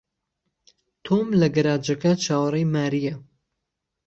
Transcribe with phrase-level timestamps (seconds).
[1.03, 3.15] تۆم لە گەراجەکە چاوەڕێی مارییە.